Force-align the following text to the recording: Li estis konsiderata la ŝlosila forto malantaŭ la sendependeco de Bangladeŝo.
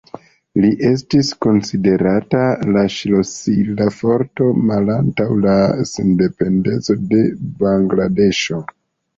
Li 0.61 0.69
estis 0.87 1.27
konsiderata 1.45 2.39
la 2.77 2.83
ŝlosila 2.95 3.87
forto 3.99 4.49
malantaŭ 4.71 5.29
la 5.45 5.55
sendependeco 5.93 7.01
de 7.13 7.23
Bangladeŝo. 7.65 8.65